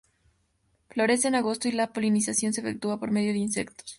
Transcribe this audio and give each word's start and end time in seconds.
Florece 0.89 1.27
en 1.27 1.35
agosto 1.35 1.67
y 1.67 1.73
la 1.73 1.93
polinización 1.93 2.53
se 2.53 2.61
efectúa 2.61 2.99
por 2.99 3.11
medio 3.11 3.33
de 3.33 3.37
insectos. 3.37 3.85